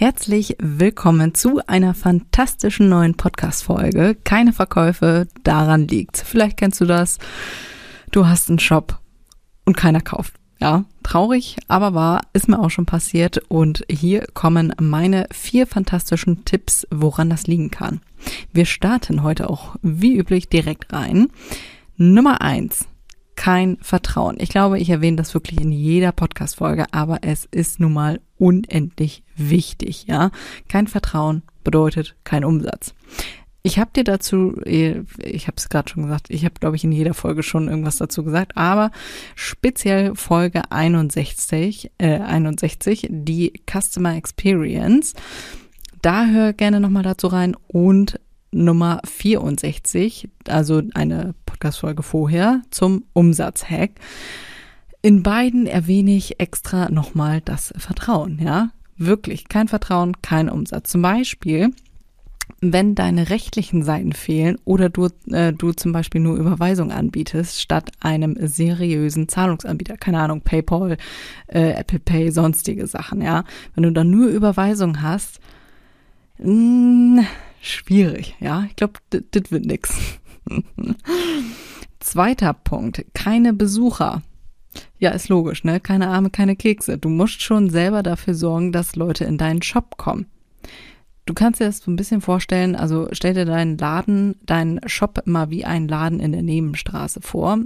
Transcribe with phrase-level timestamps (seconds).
[0.00, 4.16] Herzlich willkommen zu einer fantastischen neuen Podcast-Folge.
[4.24, 6.22] Keine Verkäufe, daran liegt's.
[6.22, 7.18] Vielleicht kennst du das.
[8.10, 8.98] Du hast einen Shop
[9.66, 10.32] und keiner kauft.
[10.58, 13.42] Ja, traurig, aber wahr, ist mir auch schon passiert.
[13.48, 18.00] Und hier kommen meine vier fantastischen Tipps, woran das liegen kann.
[18.54, 21.28] Wir starten heute auch wie üblich direkt rein.
[21.98, 22.86] Nummer eins
[23.40, 24.36] kein Vertrauen.
[24.38, 29.22] Ich glaube, ich erwähne das wirklich in jeder Podcast-Folge, aber es ist nun mal unendlich
[29.34, 30.30] wichtig, ja.
[30.68, 32.92] Kein Vertrauen bedeutet kein Umsatz.
[33.62, 36.92] Ich habe dir dazu, ich habe es gerade schon gesagt, ich habe, glaube ich, in
[36.92, 38.90] jeder Folge schon irgendwas dazu gesagt, aber
[39.36, 45.14] speziell Folge 61, äh, 61, die Customer Experience.
[46.02, 48.20] Da hör gerne nochmal dazu rein und
[48.52, 53.92] Nummer 64, also eine Podcast-Folge vorher, zum Umsatzhack.
[55.02, 58.70] In beiden erwähne ich extra nochmal das Vertrauen, ja.
[58.96, 60.90] Wirklich, kein Vertrauen, kein Umsatz.
[60.90, 61.70] Zum Beispiel,
[62.60, 67.92] wenn deine rechtlichen Seiten fehlen oder du, äh, du zum Beispiel nur Überweisung anbietest, statt
[68.00, 70.98] einem seriösen Zahlungsanbieter, keine Ahnung, PayPal,
[71.46, 73.44] äh, Apple Pay, sonstige Sachen, ja.
[73.74, 75.40] Wenn du dann nur Überweisung hast,
[76.38, 77.24] mh,
[77.60, 78.64] schwierig, ja.
[78.68, 79.94] Ich glaube, das wird nix.
[82.00, 84.22] Zweiter Punkt, keine Besucher.
[84.98, 85.80] Ja, ist logisch, ne?
[85.80, 86.98] Keine Arme, keine Kekse.
[86.98, 90.26] Du musst schon selber dafür sorgen, dass Leute in deinen Shop kommen.
[91.26, 95.22] Du kannst dir das so ein bisschen vorstellen, also stell dir deinen Laden, deinen Shop
[95.26, 97.58] immer wie einen Laden in der Nebenstraße vor.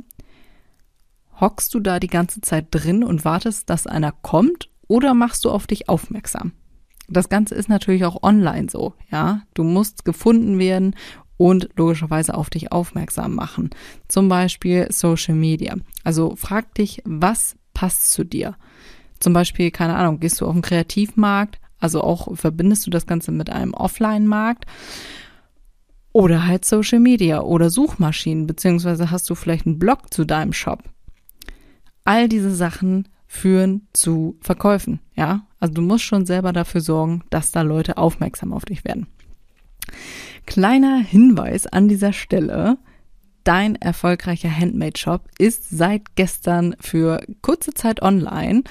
[1.40, 5.50] Hockst du da die ganze Zeit drin und wartest, dass einer kommt oder machst du
[5.50, 6.52] auf dich aufmerksam?
[7.08, 9.42] Das Ganze ist natürlich auch online so, ja.
[9.54, 10.94] Du musst gefunden werden
[11.36, 13.70] und logischerweise auf dich aufmerksam machen.
[14.08, 15.74] Zum Beispiel Social Media.
[16.04, 18.56] Also frag dich, was passt zu dir?
[19.20, 23.32] Zum Beispiel, keine Ahnung, gehst du auf den Kreativmarkt, also auch verbindest du das Ganze
[23.32, 24.66] mit einem Offline-Markt
[26.12, 30.84] oder halt Social Media oder Suchmaschinen, beziehungsweise hast du vielleicht einen Blog zu deinem Shop.
[32.04, 35.46] All diese Sachen führen zu Verkäufen, ja?
[35.64, 39.06] Also du musst schon selber dafür sorgen, dass da Leute aufmerksam auf dich werden.
[40.44, 42.76] Kleiner Hinweis an dieser Stelle.
[43.44, 48.64] Dein erfolgreicher Handmade-Shop ist seit gestern für kurze Zeit online.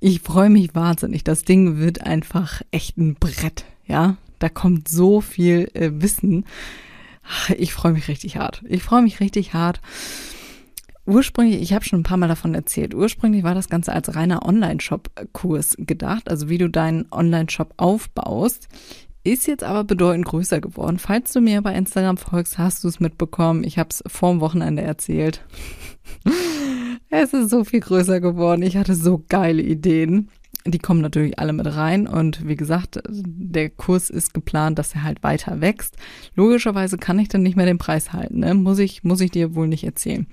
[0.00, 1.22] Ich freue mich wahnsinnig.
[1.22, 3.64] Das Ding wird einfach echt ein Brett.
[3.86, 6.46] Ja, da kommt so viel äh, Wissen.
[7.58, 8.64] Ich freue mich richtig hart.
[8.66, 9.80] Ich freue mich richtig hart.
[11.06, 14.44] Ursprünglich, ich habe schon ein paar Mal davon erzählt, ursprünglich war das Ganze als reiner
[14.46, 18.68] Online-Shop-Kurs gedacht, also wie du deinen Online-Shop aufbaust
[19.22, 20.98] ist jetzt aber bedeutend größer geworden.
[20.98, 23.64] Falls du mir bei Instagram folgst, hast du es mitbekommen.
[23.64, 25.44] Ich habe es vorm Wochenende erzählt.
[27.10, 28.62] es ist so viel größer geworden.
[28.62, 30.30] Ich hatte so geile Ideen.
[30.66, 35.04] Die kommen natürlich alle mit rein und wie gesagt, der Kurs ist geplant, dass er
[35.04, 35.96] halt weiter wächst.
[36.34, 38.54] Logischerweise kann ich dann nicht mehr den Preis halten, ne?
[38.54, 40.26] muss ich muss ich dir wohl nicht erzählen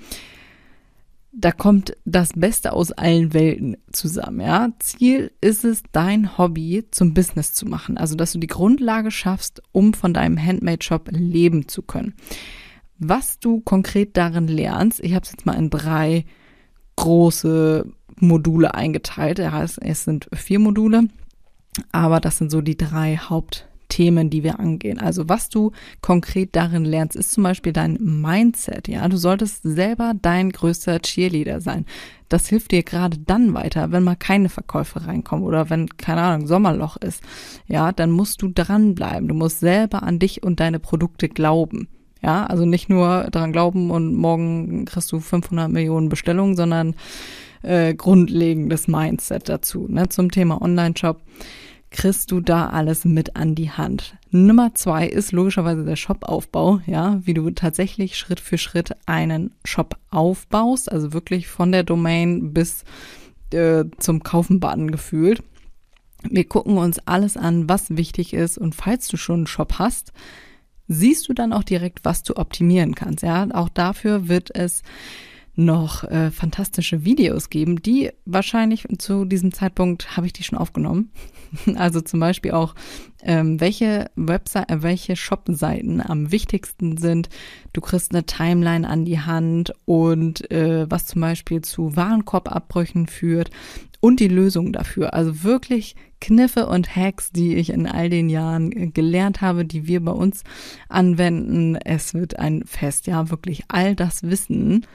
[1.40, 4.70] da kommt das Beste aus allen Welten zusammen, ja.
[4.80, 8.00] Ziel ist es, dein Hobby zum Business zu machen.
[8.00, 12.16] Also, dass du die Grundlage schaffst, um von deinem Handmade-Shop leben zu können.
[12.98, 16.26] Was du konkret darin lernst, ich habe es jetzt mal in drei
[16.96, 19.38] große Module eingeteilt.
[19.38, 21.08] Das heißt, es sind vier Module,
[21.92, 25.00] aber das sind so die drei Haupt Themen, die wir angehen.
[25.00, 25.72] Also was du
[26.02, 28.88] konkret darin lernst, ist zum Beispiel dein Mindset.
[28.88, 31.86] Ja, du solltest selber dein größter Cheerleader sein.
[32.30, 36.48] Das hilft dir gerade dann weiter, wenn mal keine Verkäufe reinkommen oder wenn, keine Ahnung,
[36.48, 37.24] Sommerloch ist.
[37.68, 39.28] Ja, dann musst du dranbleiben.
[39.28, 41.88] Du musst selber an dich und deine Produkte glauben.
[42.22, 46.96] Ja, also nicht nur daran glauben und morgen kriegst du 500 Millionen Bestellungen, sondern
[47.62, 49.88] äh, grundlegendes Mindset dazu.
[49.90, 51.22] Ne, zum Thema Online-Shop
[51.90, 54.18] kriegst du da alles mit an die Hand.
[54.30, 59.98] Nummer zwei ist logischerweise der Shop-Aufbau, ja, wie du tatsächlich Schritt für Schritt einen Shop
[60.10, 62.84] aufbaust, also wirklich von der Domain bis
[63.54, 65.42] äh, zum Kaufen-Button gefühlt.
[66.24, 70.12] Wir gucken uns alles an, was wichtig ist und falls du schon einen Shop hast,
[70.88, 73.48] siehst du dann auch direkt, was du optimieren kannst, ja.
[73.54, 74.84] Auch dafür wird es
[75.58, 81.12] noch äh, fantastische Videos geben, die wahrscheinlich zu diesem Zeitpunkt habe ich die schon aufgenommen.
[81.76, 82.76] Also zum Beispiel auch,
[83.24, 87.30] ähm, welche Website, äh, welche Shop-Seiten am wichtigsten sind.
[87.72, 93.50] Du kriegst eine Timeline an die Hand und äh, was zum Beispiel zu Warenkorbabbrüchen führt
[94.02, 95.14] und die Lösung dafür.
[95.14, 100.04] Also wirklich Kniffe und Hacks, die ich in all den Jahren gelernt habe, die wir
[100.04, 100.44] bei uns
[100.90, 101.76] anwenden.
[101.78, 104.86] Es wird ein Fest, ja, wirklich all das Wissen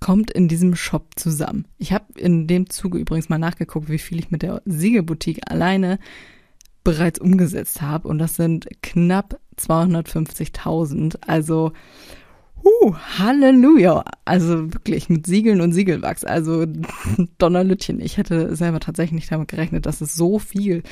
[0.00, 1.66] kommt in diesem Shop zusammen.
[1.78, 5.98] Ich habe in dem Zuge übrigens mal nachgeguckt, wie viel ich mit der Siegelboutique alleine
[6.82, 11.18] bereits umgesetzt habe und das sind knapp 250.000.
[11.26, 11.72] Also
[12.62, 14.04] Huh, Halleluja.
[14.24, 16.24] Also wirklich mit Siegeln und Siegelwachs.
[16.24, 16.66] Also
[17.38, 18.00] Donnerlütchen.
[18.00, 20.82] Ich hätte selber tatsächlich nicht damit gerechnet, dass es so viel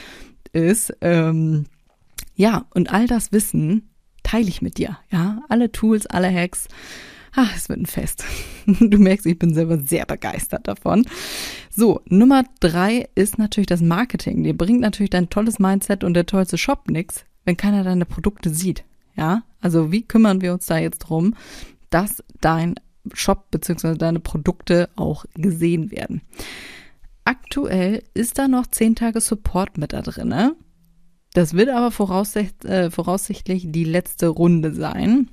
[0.52, 0.96] ist.
[1.00, 1.66] Ähm,
[2.34, 3.90] ja, und all das Wissen
[4.22, 4.99] teile ich mit dir.
[5.10, 6.69] Ja, alle Tools, alle Hacks.
[7.35, 8.25] Ach, es wird ein Fest.
[8.67, 11.07] Du merkst, ich bin selber sehr begeistert davon.
[11.71, 14.45] So, Nummer drei ist natürlich das Marketing.
[14.45, 18.51] Dir bringt natürlich dein tolles Mindset und der tollste Shop nix, wenn keiner deine Produkte
[18.51, 18.85] sieht.
[19.17, 21.35] Ja, also wie kümmern wir uns da jetzt drum,
[21.91, 22.75] dass dein
[23.15, 23.95] Shop bzw.
[23.95, 26.21] deine Produkte auch gesehen werden?
[27.25, 30.53] Aktuell ist da noch 10 Tage Support mit da drin.
[31.35, 35.29] Das wird aber voraussicht, äh, voraussichtlich die letzte Runde sein.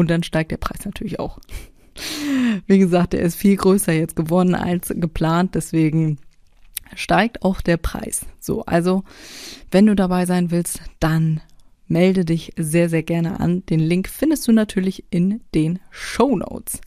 [0.00, 1.38] Und dann steigt der Preis natürlich auch.
[2.66, 6.16] Wie gesagt, der ist viel größer jetzt geworden als geplant, deswegen
[6.94, 8.24] steigt auch der Preis.
[8.38, 9.04] So, also
[9.70, 11.42] wenn du dabei sein willst, dann
[11.86, 13.62] melde dich sehr, sehr gerne an.
[13.66, 16.80] Den Link findest du natürlich in den Show Notes.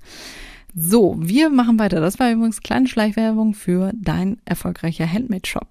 [0.74, 2.02] So, wir machen weiter.
[2.02, 5.68] Das war übrigens kleine Schleichwerbung für dein erfolgreicher Handmade-Shop.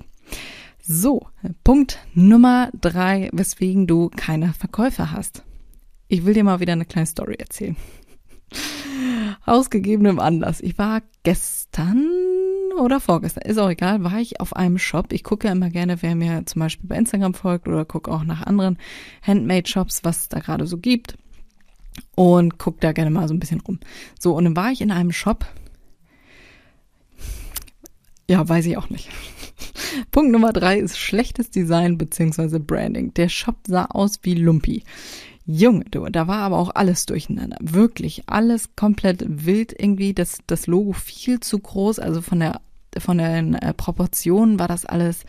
[0.81, 1.27] So,
[1.65, 5.43] Punkt Nummer drei, weswegen du keine Verkäufer hast.
[6.13, 7.75] Ich will dir mal wieder eine kleine Story erzählen.
[9.47, 10.61] Aus gegebenem Anlass.
[10.61, 12.07] Ich war gestern
[12.79, 15.11] oder vorgestern, ist auch egal, war ich auf einem Shop.
[15.15, 18.25] Ich gucke ja immer gerne, wer mir zum Beispiel bei Instagram folgt oder gucke auch
[18.25, 18.77] nach anderen
[19.23, 21.17] Handmade-Shops, was es da gerade so gibt.
[22.15, 23.81] Und gucke da gerne mal so ein bisschen rum.
[24.21, 25.47] So, und dann war ich in einem Shop.
[28.29, 29.09] Ja, weiß ich auch nicht.
[30.11, 33.15] Punkt Nummer drei ist schlechtes Design beziehungsweise Branding.
[33.15, 34.85] Der Shop sah aus wie Lumpi.
[35.45, 37.57] Junge, du, da war aber auch alles durcheinander.
[37.61, 40.15] Wirklich alles komplett wild irgendwie.
[40.15, 41.99] Das, das Logo viel zu groß.
[41.99, 42.61] Also von der,
[42.99, 45.25] von den äh, Proportionen war das alles,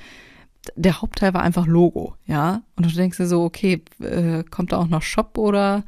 [0.75, 2.61] der Hauptteil war einfach Logo, ja.
[2.75, 5.83] Und du denkst dir so, okay, äh, kommt da auch noch Shop oder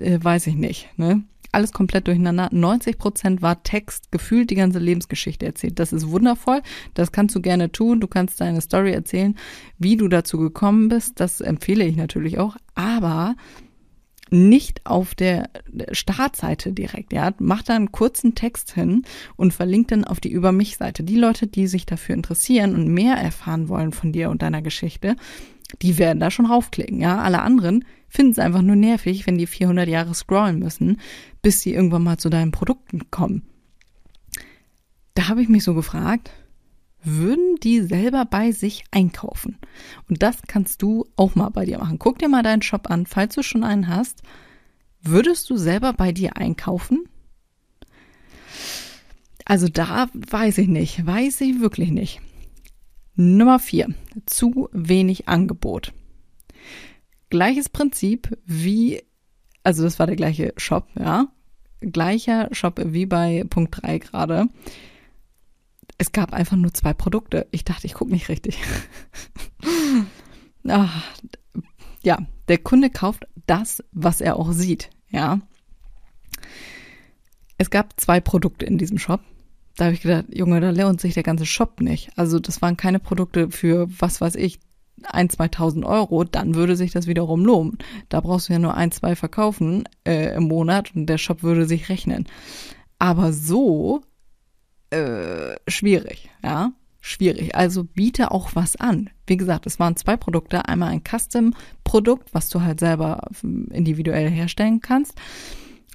[0.00, 1.24] äh, weiß ich nicht, ne?
[1.54, 2.48] alles komplett durcheinander.
[2.52, 5.78] 90 Prozent war Text, gefühlt die ganze Lebensgeschichte erzählt.
[5.78, 6.62] Das ist wundervoll.
[6.94, 8.00] Das kannst du gerne tun.
[8.00, 9.36] Du kannst deine Story erzählen,
[9.78, 11.20] wie du dazu gekommen bist.
[11.20, 12.56] Das empfehle ich natürlich auch.
[12.74, 13.36] Aber
[14.30, 15.48] nicht auf der
[15.92, 17.32] Startseite direkt, ja.
[17.38, 19.02] Mach da einen kurzen Text hin
[19.36, 21.04] und verlinkt dann auf die Über mich Seite.
[21.04, 25.16] Die Leute, die sich dafür interessieren und mehr erfahren wollen von dir und deiner Geschichte,
[25.82, 27.20] die werden da schon raufklicken, ja.
[27.20, 31.00] Alle anderen finden es einfach nur nervig, wenn die 400 Jahre scrollen müssen,
[31.42, 33.42] bis sie irgendwann mal zu deinen Produkten kommen.
[35.14, 36.30] Da habe ich mich so gefragt,
[37.04, 39.58] würden die selber bei sich einkaufen?
[40.08, 41.98] Und das kannst du auch mal bei dir machen.
[41.98, 44.22] Guck dir mal deinen Shop an, falls du schon einen hast.
[45.02, 47.08] Würdest du selber bei dir einkaufen?
[49.44, 52.20] Also da weiß ich nicht, weiß ich wirklich nicht.
[53.16, 53.94] Nummer vier,
[54.26, 55.92] zu wenig Angebot.
[57.30, 59.02] Gleiches Prinzip wie,
[59.62, 61.28] also das war der gleiche Shop, ja.
[61.80, 64.48] Gleicher Shop wie bei Punkt 3 gerade.
[65.98, 67.46] Es gab einfach nur zwei Produkte.
[67.50, 68.58] Ich dachte, ich gucke nicht richtig.
[70.68, 71.04] Ach,
[72.02, 75.40] ja, der Kunde kauft das, was er auch sieht, ja.
[77.58, 79.20] Es gab zwei Produkte in diesem Shop.
[79.76, 82.10] Da habe ich gedacht, Junge, da lohnt sich der ganze Shop nicht.
[82.16, 84.60] Also das waren keine Produkte für, was weiß ich,
[85.02, 87.78] ein, 2000 Euro, dann würde sich das wiederum lohnen.
[88.08, 91.66] Da brauchst du ja nur ein, zwei verkaufen äh, im Monat und der Shop würde
[91.66, 92.26] sich rechnen.
[92.98, 94.02] Aber so
[94.90, 95.33] äh,
[95.68, 97.54] schwierig, ja, schwierig.
[97.54, 99.10] Also biete auch was an.
[99.26, 100.66] Wie gesagt, es waren zwei Produkte.
[100.66, 105.14] Einmal ein Custom-Produkt, was du halt selber ähm, individuell herstellen kannst.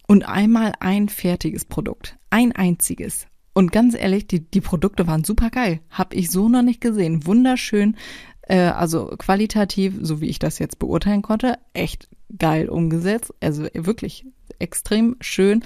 [0.07, 2.17] Und einmal ein fertiges Produkt.
[2.29, 3.27] Ein einziges.
[3.53, 5.81] Und ganz ehrlich, die, die Produkte waren super geil.
[5.89, 7.25] Hab ich so noch nicht gesehen.
[7.25, 7.95] Wunderschön
[8.49, 13.33] äh, also qualitativ, so wie ich das jetzt beurteilen konnte, echt geil umgesetzt.
[13.39, 14.25] Also wirklich
[14.59, 15.63] extrem schön.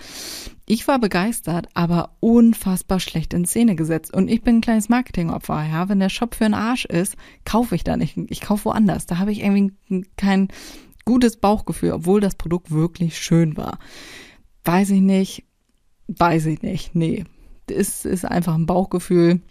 [0.65, 4.13] Ich war begeistert, aber unfassbar schlecht in Szene gesetzt.
[4.13, 5.65] Und ich bin ein kleines Marketingopfer.
[5.65, 8.17] Ja, wenn der Shop für einen Arsch ist, kaufe ich da nicht.
[8.29, 9.05] Ich kaufe woanders.
[9.05, 9.73] Da habe ich irgendwie
[10.17, 10.47] kein
[11.05, 13.79] gutes Bauchgefühl, obwohl das Produkt wirklich schön war.
[14.63, 15.43] Weiß ich nicht
[16.07, 16.95] weiß ich nicht.
[16.95, 17.25] Nee,
[17.69, 19.41] ist, ist einfach ein Bauchgefühl.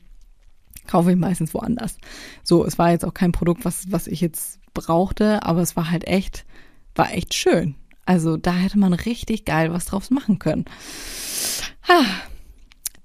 [0.87, 1.97] Kaufe ich meistens woanders.
[2.43, 5.91] So, es war jetzt auch kein Produkt, was, was ich jetzt brauchte, aber es war
[5.91, 6.45] halt echt,
[6.95, 7.77] war echt schön.
[8.05, 10.65] Also da hätte man richtig geil was draus machen können.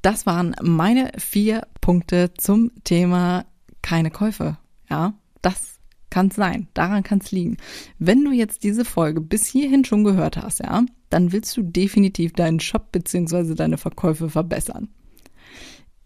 [0.01, 3.45] Das waren meine vier Punkte zum Thema
[3.81, 4.57] keine Käufe.
[4.89, 6.67] Ja, das kann es sein.
[6.73, 7.57] Daran kann es liegen.
[7.99, 12.33] Wenn du jetzt diese Folge bis hierhin schon gehört hast, ja, dann willst du definitiv
[12.33, 13.55] deinen Shop bzw.
[13.55, 14.89] deine Verkäufe verbessern.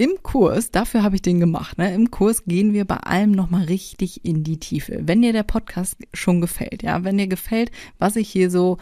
[0.02, 1.94] Im Kurs, dafür habe ich den gemacht, ne?
[1.94, 5.00] Im Kurs gehen wir bei allem nochmal richtig in die Tiefe.
[5.04, 8.80] Wenn dir der Podcast schon gefällt, ja, wenn dir gefällt, was ich hier so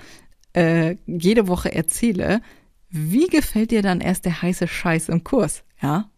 [0.53, 2.41] äh, jede Woche erzähle,
[2.89, 6.09] wie gefällt dir dann erst der heiße Scheiß im Kurs, ja?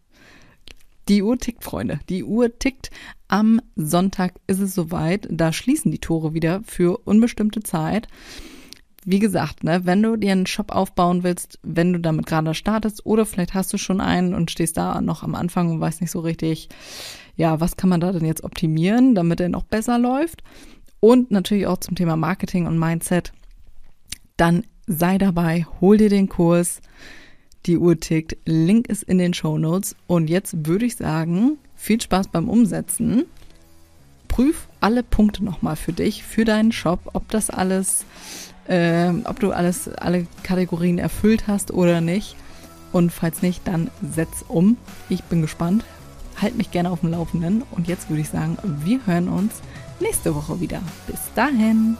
[1.08, 1.98] Die Uhr tickt, Freunde.
[2.08, 2.92] Die Uhr tickt.
[3.26, 5.26] Am Sonntag ist es soweit.
[5.32, 8.06] Da schließen die Tore wieder für unbestimmte Zeit
[9.04, 13.04] wie gesagt, ne, wenn du dir einen Shop aufbauen willst, wenn du damit gerade startest
[13.04, 16.10] oder vielleicht hast du schon einen und stehst da noch am Anfang und weißt nicht
[16.10, 16.68] so richtig,
[17.36, 20.42] ja, was kann man da denn jetzt optimieren, damit er noch besser läuft?
[21.00, 23.32] Und natürlich auch zum Thema Marketing und Mindset,
[24.36, 26.80] dann sei dabei, hol dir den Kurs.
[27.66, 29.96] Die Uhr tickt, Link ist in den Show Notes.
[30.06, 33.24] Und jetzt würde ich sagen, viel Spaß beim Umsetzen.
[34.28, 38.04] Prüf alle Punkte nochmal für dich, für deinen Shop, ob das alles
[38.68, 42.36] äh, ob du alles, alle Kategorien erfüllt hast oder nicht.
[42.92, 44.76] Und falls nicht, dann setz um.
[45.08, 45.84] Ich bin gespannt.
[46.40, 47.62] Halt mich gerne auf dem Laufenden.
[47.70, 49.54] Und jetzt würde ich sagen, wir hören uns
[50.00, 50.80] nächste Woche wieder.
[51.06, 51.96] Bis dahin.